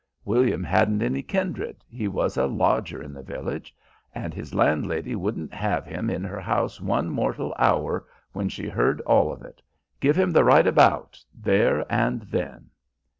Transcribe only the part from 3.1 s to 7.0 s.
the village, and his landlady wouldn't have him in her house